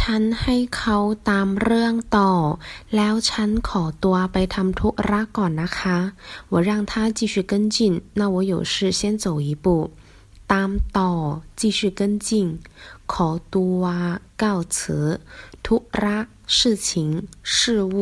[0.00, 0.98] ฉันให้เขา
[1.30, 2.32] ตามเรื่องต่อ
[2.96, 5.98] แล้วฉันขอตัวไปทำธุระก่อนนะคะ
[6.52, 7.76] 我让他继续跟进
[8.18, 9.66] 那我有事先走一步
[10.52, 11.12] ตามต่อ
[11.60, 12.28] 继续跟进
[13.12, 13.82] ขอตัว
[14.42, 14.76] 告辞
[15.64, 16.18] ธุระ
[16.56, 16.88] 事情
[17.52, 17.54] 事
[17.94, 17.96] 物